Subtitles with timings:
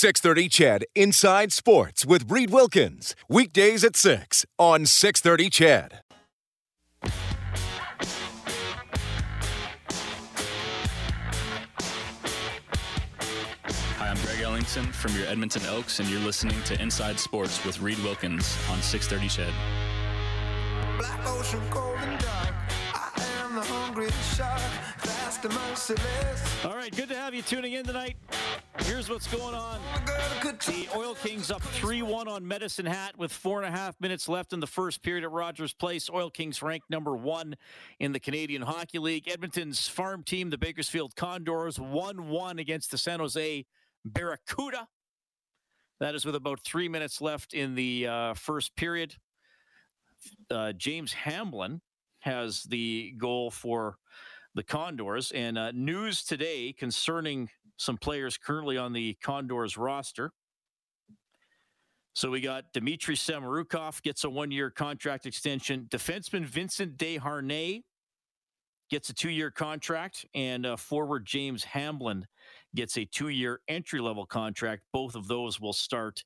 [0.00, 3.16] 630 CHED Inside Sports with Reed Wilkins.
[3.28, 6.02] Weekdays at 6 on 630 CHED.
[13.96, 17.80] Hi, I'm Greg Ellington from your Edmonton Elks, and you're listening to Inside Sports with
[17.80, 19.52] Reed Wilkins on 630 CHED.
[20.96, 22.54] Black ocean, cold and dark.
[22.94, 23.10] I
[23.42, 24.60] am the hungry shark,
[25.44, 26.64] and merciless.
[26.64, 28.16] All right, good to have you tuning in tonight.
[28.80, 29.80] Here's what's going on.
[30.42, 34.28] The Oil Kings up 3 1 on Medicine Hat with four and a half minutes
[34.28, 36.08] left in the first period at Rogers Place.
[36.12, 37.56] Oil Kings ranked number one
[38.00, 39.28] in the Canadian Hockey League.
[39.28, 43.66] Edmonton's farm team, the Bakersfield Condors, 1 1 against the San Jose
[44.04, 44.88] Barracuda.
[46.00, 49.14] That is with about three minutes left in the uh, first period.
[50.50, 51.80] Uh, James Hamblin
[52.20, 53.96] has the goal for
[54.58, 55.30] the Condors.
[55.32, 60.32] And uh, news today concerning some players currently on the Condors roster.
[62.14, 65.86] So we got Dmitry Samorukov gets a one-year contract extension.
[65.88, 67.82] Defenseman Vincent Desharnais
[68.90, 72.26] gets a two-year contract, and uh, forward James Hamblin
[72.74, 74.82] gets a two-year entry-level contract.
[74.92, 76.24] Both of those will start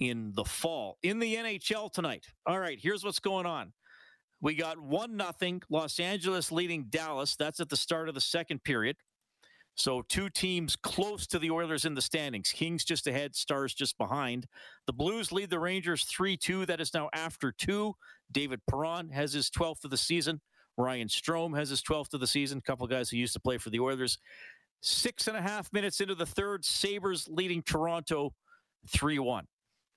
[0.00, 0.98] in the fall.
[1.02, 2.26] In the NHL tonight.
[2.46, 3.72] All right, here's what's going on.
[4.40, 5.62] We got one nothing.
[5.68, 7.36] Los Angeles leading Dallas.
[7.36, 8.96] That's at the start of the second period.
[9.74, 12.50] So two teams close to the Oilers in the standings.
[12.52, 14.46] Kings just ahead, Stars just behind.
[14.86, 16.66] The Blues lead the Rangers 3-2.
[16.66, 17.94] That is now after two.
[18.32, 20.40] David Perron has his 12th of the season.
[20.76, 22.58] Ryan Strome has his 12th of the season.
[22.58, 24.18] A couple guys who used to play for the Oilers.
[24.82, 28.32] Six and a half minutes into the third, Sabres leading Toronto
[28.88, 29.46] 3 1.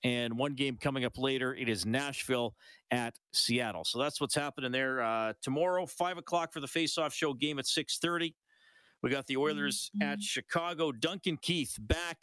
[0.04, 2.54] And one game coming up later, it is Nashville
[2.90, 3.84] at Seattle.
[3.84, 5.02] So that's what's happening there.
[5.02, 8.34] Uh, tomorrow, 5 o'clock for the face-off show game at 6.30.
[9.02, 10.12] We got the Oilers mm-hmm.
[10.12, 10.92] at Chicago.
[10.92, 12.18] Duncan Keith back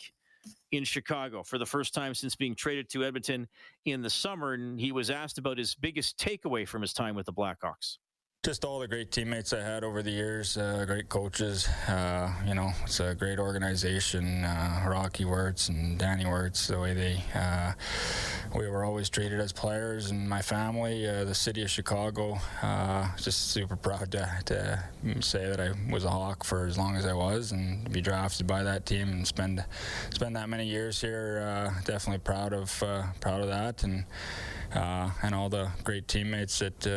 [0.72, 3.48] in Chicago for the first time since being traded to Edmonton
[3.86, 4.54] in the summer.
[4.54, 7.98] And he was asked about his biggest takeaway from his time with the Blackhawks
[8.44, 11.68] just all the great teammates I had over the years, uh, great coaches.
[11.88, 14.44] Uh, you know, it's a great organization.
[14.44, 17.74] Uh, Rocky Wirtz and Danny Wirtz, the way they, uh,
[18.56, 22.40] we were always treated as players, and my family, uh, the city of Chicago.
[22.64, 24.84] Uh, just super proud to, to,
[25.20, 28.48] say that I was a Hawk for as long as I was, and be drafted
[28.48, 29.64] by that team and spend
[30.10, 31.72] spend that many years here.
[31.86, 32.72] definitely proud of
[33.20, 34.04] proud of that, and
[34.74, 36.88] and all the great teammates that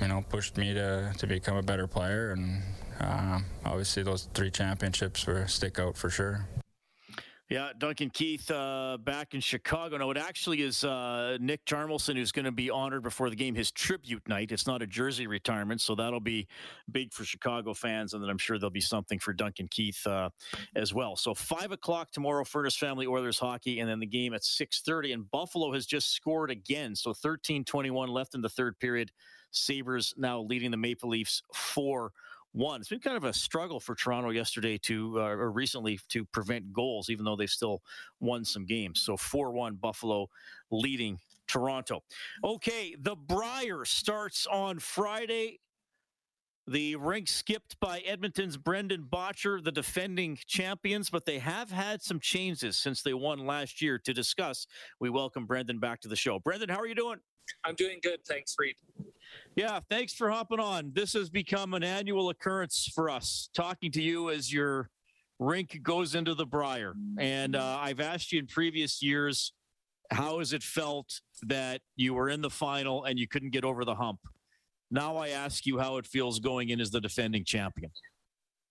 [0.00, 2.32] you know, pushed me to, to become a better player.
[2.32, 2.62] And
[3.00, 6.46] uh, obviously, those three championships were stick out for sure.
[7.52, 9.98] Yeah, Duncan Keith uh, back in Chicago.
[9.98, 13.54] No, it actually is uh, Nick Hjalmarsson who's going to be honored before the game.
[13.54, 14.52] His tribute night.
[14.52, 16.48] It's not a jersey retirement, so that'll be
[16.90, 20.30] big for Chicago fans, and then I'm sure there'll be something for Duncan Keith uh,
[20.74, 21.14] as well.
[21.14, 25.12] So five o'clock tomorrow, Furnace Family Oilers hockey, and then the game at six thirty.
[25.12, 29.12] And Buffalo has just scored again, so 13-21 left in the third period.
[29.50, 32.12] Sabres now leading the Maple Leafs 4
[32.52, 32.80] 1.
[32.80, 36.72] It's been kind of a struggle for Toronto yesterday to, uh, or recently, to prevent
[36.72, 37.82] goals, even though they've still
[38.20, 39.00] won some games.
[39.00, 40.28] So 4 1 Buffalo
[40.70, 42.02] leading Toronto.
[42.44, 45.60] Okay, the Brier starts on Friday.
[46.68, 52.20] The rink skipped by Edmonton's Brendan Bottcher, the defending champions, but they have had some
[52.20, 53.98] changes since they won last year.
[53.98, 54.68] To discuss,
[55.00, 56.38] we welcome Brendan back to the show.
[56.38, 57.18] Brendan, how are you doing?
[57.64, 58.20] I'm doing good.
[58.26, 58.76] Thanks, Reed.
[59.56, 60.92] Yeah, thanks for hopping on.
[60.94, 64.88] This has become an annual occurrence for us, talking to you as your
[65.38, 66.94] rink goes into the Brier.
[67.18, 69.52] And uh, I've asked you in previous years,
[70.10, 73.84] how has it felt that you were in the final and you couldn't get over
[73.84, 74.20] the hump?
[74.90, 77.90] Now I ask you how it feels going in as the defending champion.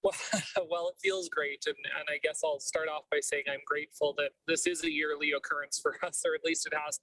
[0.70, 4.14] Well, it feels great, and, and I guess I'll start off by saying I'm grateful
[4.18, 7.00] that this is a yearly occurrence for us, or at least it has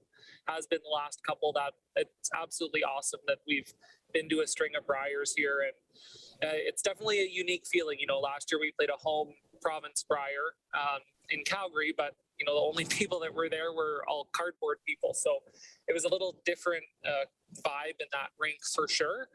[0.46, 1.52] has been the last couple.
[1.52, 3.72] That it's absolutely awesome that we've
[4.12, 7.98] been to a string of Briers here, and uh, it's definitely a unique feeling.
[8.00, 9.28] You know, last year we played a home
[9.60, 14.04] province Brier um, in Calgary, but you know the only people that were there were
[14.08, 15.38] all cardboard people, so
[15.86, 17.24] it was a little different uh,
[17.62, 19.28] vibe in that rink for sure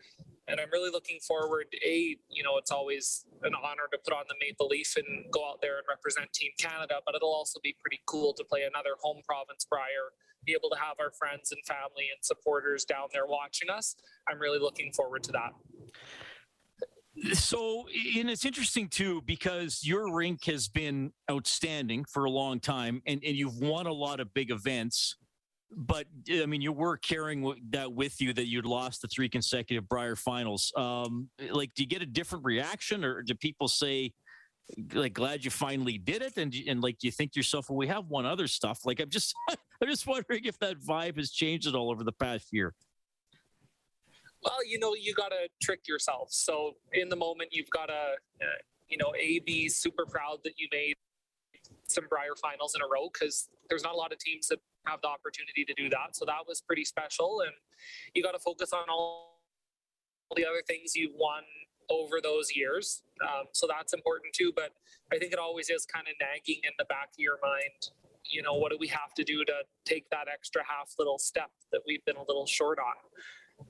[0.48, 1.68] and I'm really looking forward.
[1.86, 5.48] A, you know, it's always an honor to put on the maple leaf and go
[5.48, 8.92] out there and represent Team Canada, but it'll also be pretty cool to play another
[9.01, 10.12] home province Brier,
[10.45, 13.95] be able to have our friends and family and supporters down there watching us.
[14.28, 15.51] I'm really looking forward to that.
[17.34, 17.86] So,
[18.18, 23.22] and it's interesting too because your rink has been outstanding for a long time, and,
[23.24, 25.16] and you've won a lot of big events
[25.75, 29.88] but I mean, you were carrying that with you that you'd lost the three consecutive
[29.88, 30.72] Brier finals.
[30.75, 34.14] Um, like, do you get a different reaction, or do people say,
[34.94, 37.75] like glad you finally did it and and like do you think to yourself well
[37.75, 38.80] we have one other stuff.
[38.86, 42.14] Like i'm just i'm just wondering if that vibe has changed at all over the
[42.14, 42.74] past year.
[44.42, 46.30] Well you know you got to trick yourself.
[46.31, 50.54] So in the moment you've got to uh, you know a be super proud that
[50.58, 50.96] you made
[51.88, 55.01] some brier finals in a row because there's not a lot of teams that have
[55.01, 57.51] the opportunity to do that so that was pretty special and
[58.13, 59.33] you got to focus on all
[60.35, 61.44] the other things you've won
[61.89, 63.03] over those years.
[63.21, 64.51] Um, so that's important too.
[64.56, 64.71] But
[65.12, 67.91] I think it always is kind of nagging in the back of your mind.
[68.25, 69.53] You know, what do we have to do to
[69.86, 72.95] take that extra half little step that we've been a little short on?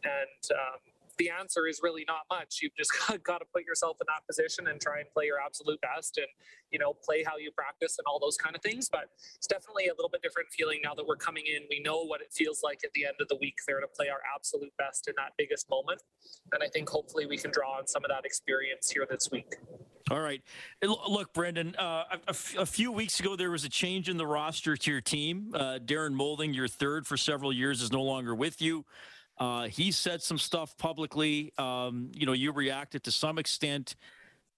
[0.04, 0.80] And um,
[1.18, 2.60] the answer is really not much.
[2.62, 2.92] You've just
[3.24, 6.28] got to put yourself in that position and try and play your absolute best and,
[6.72, 8.90] you know, play how you practice and all those kind of things.
[8.90, 11.64] But it's definitely a little bit different feeling now that we're coming in.
[11.70, 14.10] We know what it feels like at the end of the week there to play
[14.10, 16.02] our absolute best in that biggest moment.
[16.52, 19.56] And I think hopefully we can draw on some of that experience here this week.
[20.12, 20.42] All right.
[20.82, 24.76] Look, Brendan, uh, a, a, few weeks ago, there was a change in the roster
[24.76, 25.52] to your team.
[25.54, 28.86] Uh, Darren Moulding, your third for several years, is no longer with you.
[29.38, 31.52] Uh, he said some stuff publicly.
[31.58, 33.96] Um, you know, you reacted to some extent.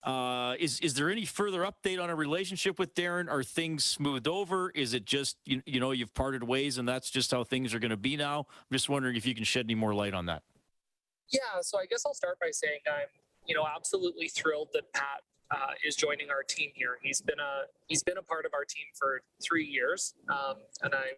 [0.03, 3.29] Uh, is is there any further update on a relationship with Darren?
[3.29, 4.69] Are things smoothed over?
[4.69, 7.79] Is it just you, you know you've parted ways and that's just how things are
[7.79, 8.39] going to be now?
[8.49, 10.43] I'm just wondering if you can shed any more light on that.
[11.29, 13.07] Yeah, so I guess I'll start by saying I'm
[13.47, 16.97] you know absolutely thrilled that Pat uh, is joining our team here.
[17.01, 20.93] He's been a he's been a part of our team for three years, um, and
[20.93, 21.17] I'm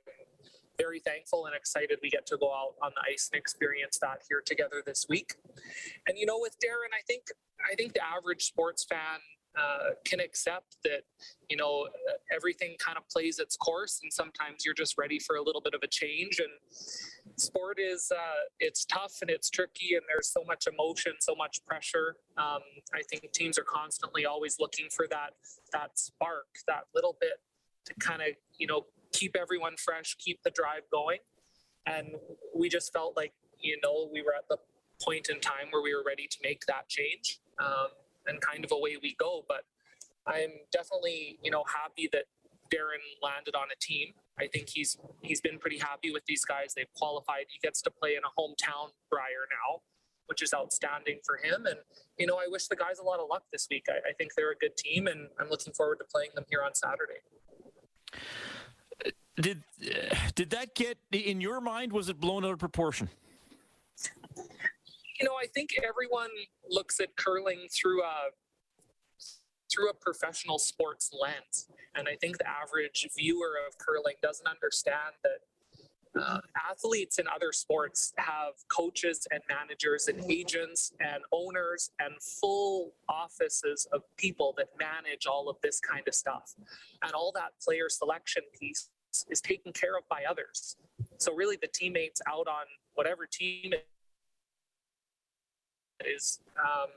[0.78, 4.22] very thankful and excited we get to go out on the ice and experience that
[4.30, 5.36] here together this week.
[6.08, 7.24] And you know, with Darren, I think
[7.72, 9.20] I think the average sports fan
[9.58, 11.02] uh, can accept that
[11.50, 11.88] you know
[12.32, 15.74] everything kind of plays its course, and sometimes you're just ready for a little bit
[15.74, 16.40] of a change.
[16.40, 16.50] And
[17.40, 21.66] sport is uh, it's tough and it's tricky, and there's so much emotion, so much
[21.66, 22.18] pressure.
[22.38, 22.62] Um,
[22.94, 25.32] I think teams are constantly always looking for that
[25.74, 27.40] that spark, that little bit
[27.86, 28.28] to kind of
[28.60, 28.86] you know
[29.18, 31.20] keep everyone fresh, keep the drive going.
[31.86, 32.16] And
[32.56, 34.58] we just felt like, you know, we were at the
[35.02, 37.40] point in time where we were ready to make that change.
[37.60, 37.90] Um,
[38.28, 39.44] and kind of away we go.
[39.48, 39.64] But
[40.28, 42.26] I'm definitely, you know, happy that
[42.74, 44.14] Darren landed on a team.
[44.40, 46.74] I think he's he's been pretty happy with these guys.
[46.76, 47.46] They've qualified.
[47.50, 49.82] He gets to play in a hometown Brier now,
[50.28, 51.66] which is outstanding for him.
[51.66, 51.80] And
[52.20, 53.86] you know, I wish the guys a lot of luck this week.
[53.90, 56.62] I, I think they're a good team, and I'm looking forward to playing them here
[56.62, 57.24] on Saturday.
[59.40, 59.64] Did
[60.36, 61.94] did that get in your mind?
[61.94, 63.10] Was it blown out of proportion?
[64.36, 66.30] You know, I think everyone
[66.70, 68.30] looks at curling through a
[69.72, 75.14] through a professional sports lens, and I think the average viewer of curling doesn't understand
[75.24, 75.40] that
[76.20, 82.94] uh, athletes in other sports have coaches and managers and agents and owners and full
[83.08, 86.56] offices of people that manage all of this kind of stuff.
[87.04, 88.90] And all that player selection piece
[89.30, 90.76] is taken care of by others.
[91.18, 92.66] So really, the teammates out on
[92.96, 93.74] whatever team
[96.06, 96.88] is, um,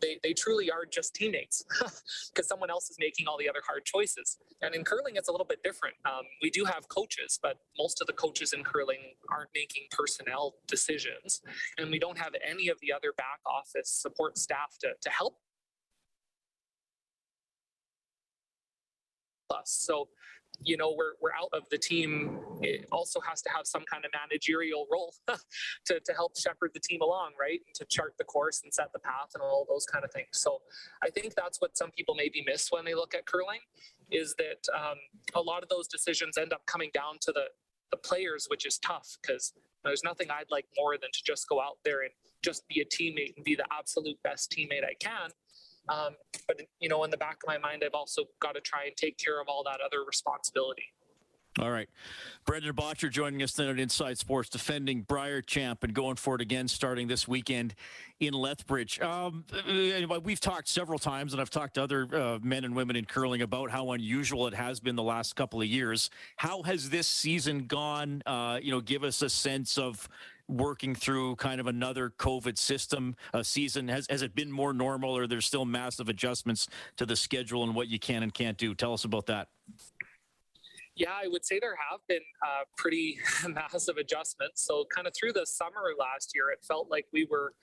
[0.00, 1.64] they, they truly are just teammates
[2.32, 4.38] because someone else is making all the other hard choices.
[4.62, 5.96] And in curling, it's a little bit different.
[6.04, 8.98] Um, we do have coaches, but most of the coaches in curling
[9.30, 11.42] aren't making personnel decisions.
[11.78, 15.36] And we don't have any of the other back office support staff to, to help
[19.50, 19.70] us.
[19.70, 20.08] So
[20.62, 24.04] you know we're, we're out of the team it also has to have some kind
[24.04, 25.14] of managerial role
[25.84, 27.60] to, to help shepherd the team along right?
[27.66, 30.28] And to chart the course and set the path and all those kind of things.
[30.32, 30.58] So
[31.02, 33.60] i think that's what some people maybe miss when they look at curling
[34.10, 34.96] is that um,
[35.34, 37.44] a lot of those decisions end up coming down to the
[37.90, 41.60] the players which is tough because there's nothing i'd like more than to just go
[41.60, 42.10] out there and
[42.42, 45.30] just be a teammate and be the absolute best teammate i can
[45.88, 46.14] um,
[46.46, 48.96] but you know, in the back of my mind, I've also got to try and
[48.96, 50.92] take care of all that other responsibility.
[51.58, 51.88] All right.
[52.44, 56.40] Brendan Bottcher joining us then at Inside Sports, defending Brier champ and going for it
[56.40, 57.74] again starting this weekend
[58.20, 59.00] in Lethbridge.
[59.00, 62.94] Um, anyway, we've talked several times, and I've talked to other uh, men and women
[62.94, 66.10] in curling about how unusual it has been the last couple of years.
[66.36, 68.22] How has this season gone?
[68.24, 70.08] Uh, you know, give us a sense of
[70.48, 73.88] working through kind of another COVID system a season?
[73.88, 77.74] Has has it been more normal, or there's still massive adjustments to the schedule and
[77.74, 78.74] what you can and can't do?
[78.74, 79.48] Tell us about that.
[80.98, 84.64] Yeah, I would say there have been uh, pretty massive adjustments.
[84.64, 87.54] So, kind of through the summer last year, it felt like we were,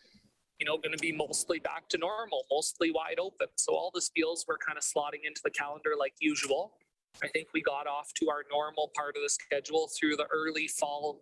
[0.57, 3.47] you know, going to be mostly back to normal, mostly wide open.
[3.57, 6.77] So, all the spiels were kind of slotting into the calendar like usual.
[7.21, 10.67] I think we got off to our normal part of the schedule through the early
[10.67, 11.21] fall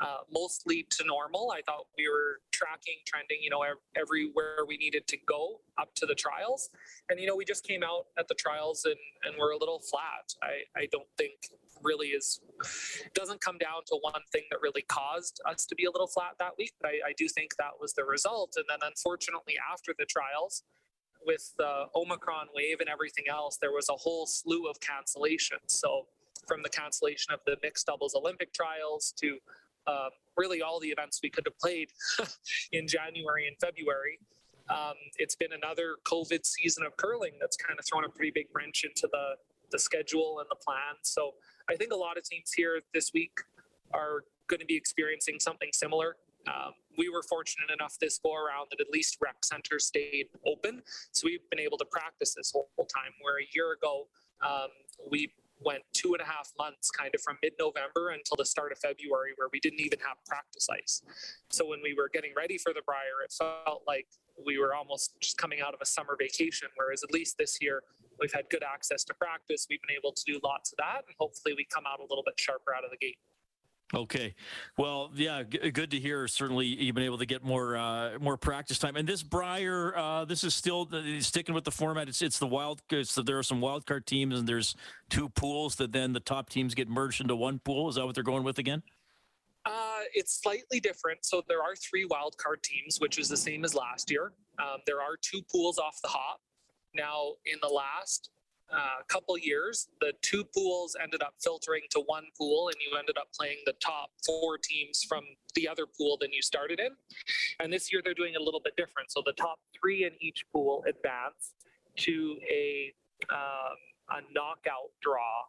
[0.00, 1.52] uh, mostly to normal.
[1.56, 3.64] I thought we were tracking, trending, you know,
[3.96, 6.70] everywhere we needed to go up to the trials.
[7.08, 9.80] And, you know, we just came out at the trials and, and we're a little
[9.80, 10.34] flat.
[10.42, 11.34] I, I don't think
[11.82, 12.40] really is,
[13.14, 16.34] doesn't come down to one thing that really caused us to be a little flat
[16.38, 16.72] that week.
[16.80, 18.54] But I, I do think that was the result.
[18.56, 20.64] And then unfortunately, after the trials,
[21.24, 25.68] with the Omicron wave and everything else, there was a whole slew of cancellations.
[25.68, 26.06] So,
[26.48, 29.38] from the cancellation of the mixed doubles Olympic trials to
[29.86, 31.88] um, really all the events we could have played
[32.72, 34.18] in January and February.
[34.70, 38.46] Um, it's been another COVID season of curling that's kind of thrown a pretty big
[38.54, 39.34] wrench into the,
[39.70, 40.96] the schedule and the plan.
[41.02, 41.32] So
[41.68, 43.32] I think a lot of teams here this week
[43.92, 46.16] are going to be experiencing something similar.
[46.46, 50.82] Um, we were fortunate enough this go around that at least rec center stayed open.
[51.12, 53.12] So we've been able to practice this whole, whole time.
[53.20, 54.08] Where a year ago,
[54.44, 54.68] um,
[55.10, 55.32] we
[55.64, 59.32] went two and a half months kind of from mid-November until the start of February
[59.36, 61.02] where we didn't even have practice ice.
[61.50, 64.06] So when we were getting ready for the Brier, it felt like
[64.44, 66.68] we were almost just coming out of a summer vacation.
[66.76, 67.82] Whereas at least this year,
[68.20, 69.66] we've had good access to practice.
[69.68, 72.24] We've been able to do lots of that, and hopefully we come out a little
[72.24, 73.18] bit sharper out of the gate.
[73.94, 74.34] Okay,
[74.78, 76.26] well, yeah, g- good to hear.
[76.26, 78.96] Certainly, you've been able to get more uh, more practice time.
[78.96, 80.88] And this Brier, uh, this is still
[81.20, 82.08] sticking with the format.
[82.08, 82.80] It's it's the wild.
[82.90, 84.76] It's the, there are some wild card teams, and there's
[85.10, 87.90] two pools that then the top teams get merged into one pool.
[87.90, 88.82] Is that what they're going with again?
[89.66, 91.24] Uh, it's slightly different.
[91.24, 94.32] So there are three wild card teams, which is the same as last year.
[94.58, 96.40] Um, there are two pools off the hop.
[96.94, 98.30] Now, in the last
[98.72, 103.16] uh, couple years, the two pools ended up filtering to one pool, and you ended
[103.18, 105.24] up playing the top four teams from
[105.54, 106.90] the other pool than you started in.
[107.60, 109.10] And this year they're doing a little bit different.
[109.10, 111.54] So the top three in each pool advance
[111.98, 112.92] to a
[113.30, 113.76] um,
[114.10, 115.44] a knockout draw,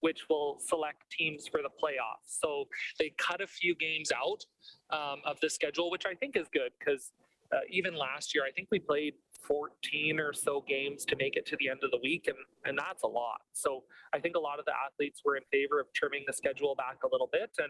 [0.00, 2.40] which will select teams for the playoffs.
[2.40, 2.64] So
[2.98, 4.44] they cut a few games out
[4.90, 7.12] um, of the schedule, which I think is good because
[7.52, 11.46] uh, even last year, I think we played 14 or so games to make it
[11.46, 13.40] to the end of the week, and, and that's a lot.
[13.52, 16.74] So I think a lot of the athletes were in favor of trimming the schedule
[16.74, 17.68] back a little bit, and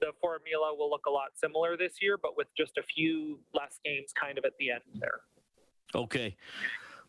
[0.00, 3.80] the formula will look a lot similar this year, but with just a few less
[3.84, 5.20] games kind of at the end there.
[5.94, 6.36] Okay.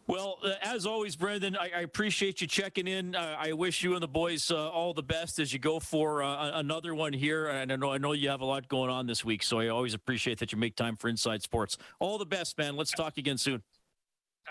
[0.08, 3.16] Well, uh, as always, Brendan, I, I, appreciate you checking in.
[3.16, 6.22] Uh, I wish you and the boys uh, all the best as you go for
[6.22, 7.48] uh, another one here.
[7.48, 9.70] And I know I know you have a lot going on this week, so I
[9.70, 11.80] always appreciate that you make time for Inside Sports.
[12.00, 12.76] All the best, man.
[12.76, 13.64] Let's talk again soon.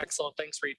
[0.00, 0.36] Excellent.
[0.36, 0.76] Thanks, Reed.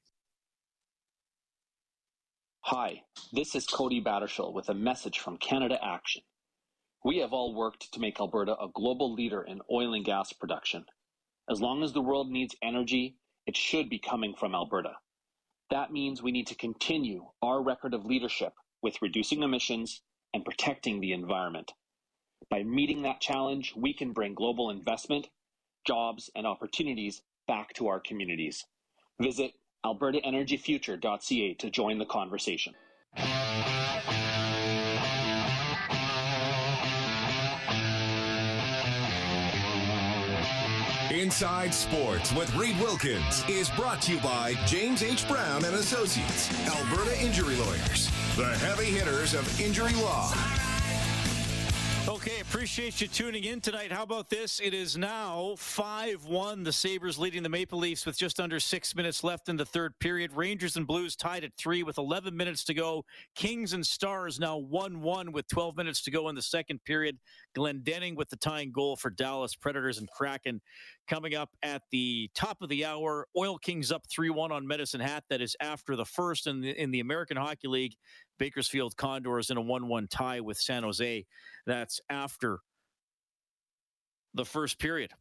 [2.61, 6.23] Hi, this is Cody Battershill with a message from Canada Action.
[7.03, 10.85] We have all worked to make Alberta a global leader in oil and gas production.
[11.49, 14.93] As long as the world needs energy, it should be coming from Alberta.
[15.69, 20.01] That means we need to continue our record of leadership with reducing emissions
[20.33, 21.71] and protecting the environment.
[22.49, 25.29] By meeting that challenge, we can bring global investment,
[25.85, 28.65] jobs, and opportunities back to our communities.
[29.21, 29.53] Visit
[29.85, 32.73] albertaenergyfuture.ca to join the conversation.
[41.11, 45.27] Inside Sports with Reed Wilkins is brought to you by James H.
[45.27, 50.31] Brown and Associates, Alberta Injury Lawyers, the heavy hitters of injury law.
[52.15, 53.91] Okay, appreciate you tuning in tonight.
[53.91, 54.61] How about this?
[54.63, 56.63] It is now 5 1.
[56.63, 59.99] The Sabres leading the Maple Leafs with just under six minutes left in the third
[59.99, 60.31] period.
[60.31, 63.03] Rangers and Blues tied at three with 11 minutes to go.
[63.35, 67.17] Kings and Stars now 1 1 with 12 minutes to go in the second period.
[67.53, 70.61] Glendening with the tying goal for Dallas Predators and Kraken
[71.09, 73.27] coming up at the top of the hour.
[73.37, 75.25] Oil Kings up 3 1 on Medicine Hat.
[75.29, 77.95] That is after the first in the, in the American Hockey League.
[78.37, 81.25] Bakersfield Condors in a 1 1 tie with San Jose.
[81.65, 82.59] That's after
[84.33, 85.11] the first period.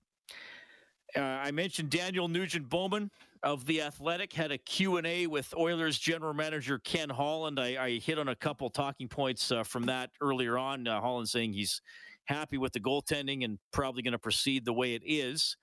[1.16, 3.10] Uh, I mentioned Daniel Nugent Bowman
[3.44, 7.60] of the Athletic had a Q&A with Oilers general manager Ken Holland.
[7.60, 10.88] I, I hit on a couple talking points uh, from that earlier on.
[10.88, 11.80] Uh, Holland saying he's
[12.24, 15.56] happy with the goaltending and probably going to proceed the way it is.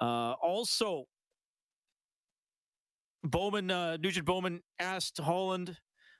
[0.00, 1.04] Uh, also,
[3.22, 5.76] Bowman, uh, Nugent Bowman asked Holland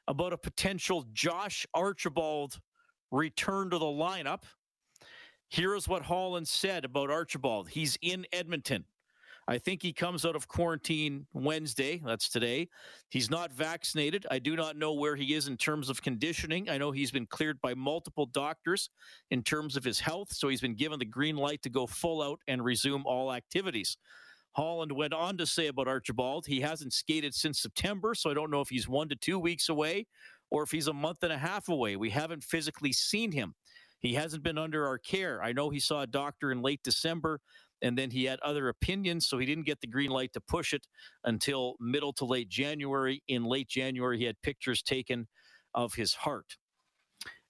[0.09, 2.61] about a potential Josh Archibald
[3.11, 4.43] return to the lineup.
[5.49, 7.69] Here is what Holland said about Archibald.
[7.69, 8.85] He's in Edmonton.
[9.49, 12.03] I think he comes out of quarantine Wednesday.
[12.05, 12.69] That's today.
[13.11, 14.27] He's not vaccinated.
[14.29, 16.69] I do not know where he is in terms of conditioning.
[16.69, 18.91] I know he's been cleared by multiple doctors
[19.31, 22.23] in terms of his health, so he's been given the green light to go full
[22.23, 23.97] out and resume all activities.
[24.57, 28.51] Holland went on to say about Archibald, he hasn't skated since September, so I don't
[28.51, 30.07] know if he's one to two weeks away
[30.51, 31.97] or if he's a month and a half away.
[31.97, 33.55] We haven't physically seen him.
[33.99, 35.43] He hasn't been under our care.
[35.43, 37.41] I know he saw a doctor in late December
[37.83, 40.73] and then he had other opinions, so he didn't get the green light to push
[40.73, 40.87] it
[41.25, 43.23] until middle to late January.
[43.29, 45.29] In late January, he had pictures taken
[45.75, 46.57] of his heart.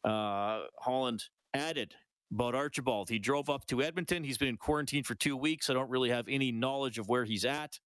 [0.03, 1.23] Uh, Holland
[1.55, 1.95] added
[2.33, 3.09] about Archibald.
[3.09, 4.25] He drove up to Edmonton.
[4.25, 5.71] He's been in quarantine for two weeks.
[5.71, 7.79] I don't really have any knowledge of where he's at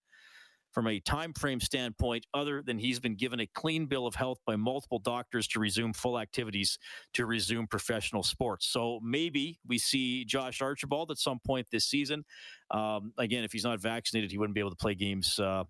[0.73, 4.39] from a time frame standpoint other than he's been given a clean bill of health
[4.47, 6.79] by multiple doctors to resume full activities
[7.13, 12.25] to resume professional sports so maybe we see josh archibald at some point this season
[12.71, 15.65] um, again if he's not vaccinated he wouldn't be able to play games uh,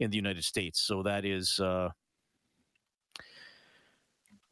[0.00, 1.88] in the united states so that is uh,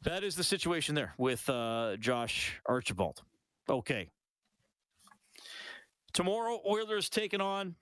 [0.03, 3.21] that is the situation there with uh, josh archibald
[3.69, 4.09] okay
[6.15, 7.75] tomorrow oilers taking on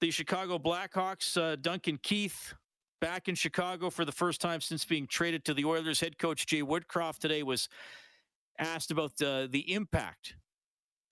[0.00, 1.36] the Chicago Blackhawks.
[1.36, 2.54] Uh, Duncan Keith
[3.00, 6.00] back in Chicago for the first time since being traded to the Oilers.
[6.00, 7.68] Head coach Jay Woodcroft today was
[8.58, 10.36] asked about the, the impact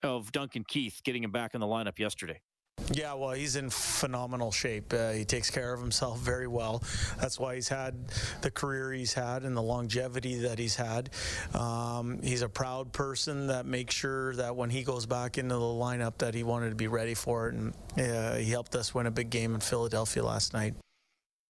[0.01, 2.41] of Duncan Keith getting him back in the lineup yesterday.
[2.91, 4.93] Yeah, well, he's in phenomenal shape.
[4.93, 6.83] Uh, he takes care of himself very well.
[7.19, 7.95] That's why he's had
[8.41, 11.09] the career he's had and the longevity that he's had.
[11.53, 15.61] Um, he's a proud person that makes sure that when he goes back into the
[15.61, 19.05] lineup, that he wanted to be ready for it, and uh, he helped us win
[19.05, 20.73] a big game in Philadelphia last night.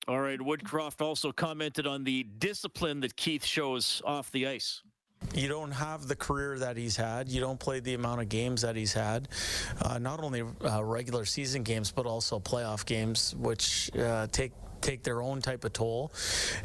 [0.08, 4.82] All right, Woodcroft also commented on the discipline that Keith shows off the ice
[5.34, 7.30] you don't have the career that he's had.
[7.30, 9.30] You don't play the amount of games that he's had,
[9.82, 14.52] uh, not only uh, regular season games but also playoff games, which uh, take
[14.82, 16.12] take their own type of toll,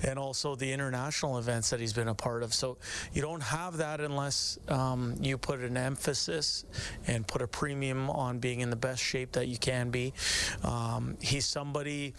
[0.02, 2.54] and also the international events that he's been a part of.
[2.54, 2.78] So
[3.12, 6.64] you don't have that unless um, you put an emphasis
[7.06, 10.12] and put a premium on being in the best shape that you can be.
[10.64, 12.14] Um, he's somebody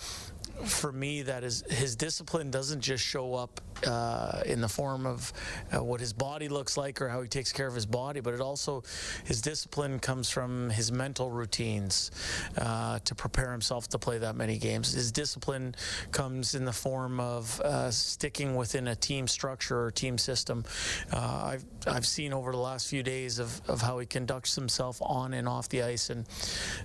[0.65, 5.31] for me that is his discipline doesn't just show up uh, in the form of
[5.71, 8.33] uh, what his body looks like or how he takes care of his body, but
[8.33, 8.83] it also
[9.25, 12.11] his discipline comes from his mental routines
[12.57, 14.93] uh, to prepare himself to play that many games.
[14.93, 15.75] His discipline
[16.11, 20.63] comes in the form of uh, sticking within a team structure or team system.
[21.11, 24.97] Uh, I've I've seen over the last few days of, of how he conducts himself
[25.01, 26.25] on and off the ice, and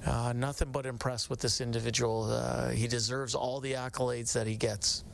[0.07, 2.73] uh, nothing but impressed with this individual.
[2.73, 5.05] he deserves all the accolades that he gets.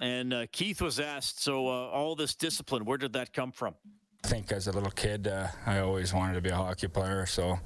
[0.00, 3.74] And uh, Keith was asked, so uh, all this discipline, where did that come from?
[4.24, 7.26] I think as a little kid, uh, I always wanted to be a hockey player.
[7.26, 7.58] So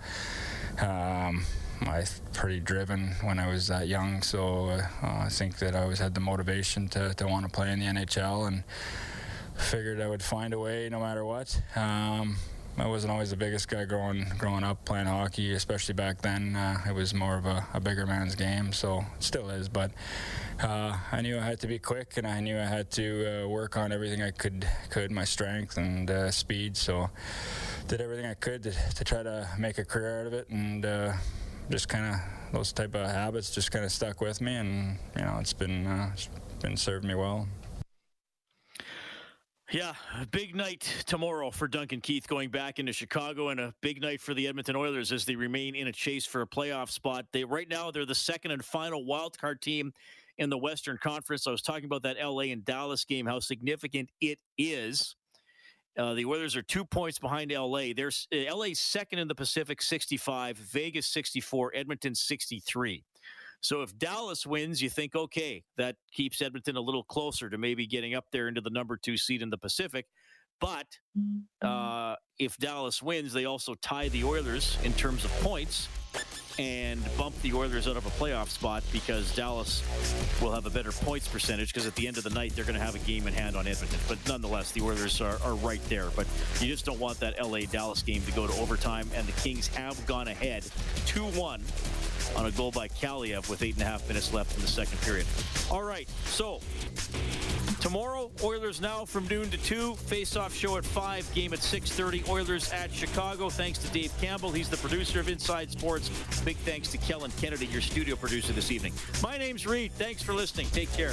[0.80, 1.44] um,
[1.82, 4.22] I was pretty driven when I was that young.
[4.22, 7.72] So uh, I think that I always had the motivation to, to want to play
[7.72, 8.64] in the NHL and
[9.56, 11.60] figured I would find a way no matter what.
[11.76, 12.36] Um,
[12.76, 16.56] I wasn't always the biggest guy growing growing up playing hockey, especially back then.
[16.56, 19.68] Uh, it was more of a, a, bigger man's game, so it still is.
[19.68, 19.92] But
[20.60, 23.48] uh, I knew I had to be quick, and I knew I had to uh,
[23.48, 26.76] work on everything I could, could my strength and uh, speed.
[26.76, 27.10] So
[27.86, 30.84] did everything I could to, to, try to make a career out of it, and
[30.84, 31.12] uh,
[31.70, 32.20] just kind of
[32.52, 35.86] those type of habits just kind of stuck with me, and you know it's been
[35.86, 36.28] uh, it's
[36.60, 37.46] been served me well.
[39.74, 39.94] Yeah,
[40.30, 44.32] big night tomorrow for Duncan Keith going back into Chicago, and a big night for
[44.32, 47.26] the Edmonton Oilers as they remain in a chase for a playoff spot.
[47.32, 49.92] They right now they're the second and final wild card team
[50.38, 51.48] in the Western Conference.
[51.48, 55.16] I was talking about that LA and Dallas game, how significant it is.
[55.98, 57.86] Uh, the Oilers are two points behind LA.
[57.96, 63.02] There's LA's second in the Pacific, 65, Vegas 64, Edmonton 63.
[63.64, 67.86] So if Dallas wins, you think, okay, that keeps Edmonton a little closer to maybe
[67.86, 70.04] getting up there into the number two seed in the Pacific.
[70.60, 70.86] But
[71.18, 71.66] mm-hmm.
[71.66, 75.88] uh, if Dallas wins, they also tie the Oilers in terms of points
[76.58, 79.82] and bump the Oilers out of a playoff spot because Dallas
[80.40, 82.78] will have a better points percentage because at the end of the night they're going
[82.78, 83.98] to have a game in hand on Edmonton.
[84.08, 86.08] But nonetheless, the Oilers are, are right there.
[86.14, 86.26] But
[86.60, 89.66] you just don't want that LA Dallas game to go to overtime, and the Kings
[89.68, 90.64] have gone ahead
[91.06, 91.62] 2 1
[92.36, 95.00] on a goal by Kaliyev with eight and a half minutes left in the second
[95.00, 95.26] period.
[95.70, 96.60] All right, so
[97.84, 99.94] tomorrow Oilers now from noon to two.
[99.94, 101.30] Face-off show at five.
[101.34, 102.26] Game at 6:30.
[102.30, 103.50] Oilers at Chicago.
[103.50, 104.50] Thanks to Dave Campbell.
[104.50, 106.08] He's the producer of Inside Sports.
[106.44, 108.94] Big thanks to Kellen Kennedy, your studio producer this evening.
[109.22, 109.92] My name's Reed.
[109.92, 110.66] Thanks for listening.
[110.70, 111.12] Take care.